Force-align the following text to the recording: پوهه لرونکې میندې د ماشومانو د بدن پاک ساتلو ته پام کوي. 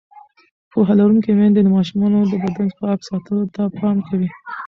پوهه 0.71 0.93
لرونکې 0.99 1.31
میندې 1.37 1.61
د 1.63 1.67
ماشومانو 1.75 2.19
د 2.31 2.33
بدن 2.43 2.67
پاک 2.79 2.99
ساتلو 3.09 3.43
ته 3.55 3.61
پام 3.77 3.97
کوي. 4.07 4.29